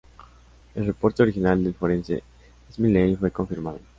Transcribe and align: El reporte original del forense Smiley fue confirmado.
El 0.73 0.87
reporte 0.87 1.21
original 1.21 1.63
del 1.63 1.75
forense 1.75 2.23
Smiley 2.71 3.17
fue 3.17 3.29
confirmado. 3.29 3.79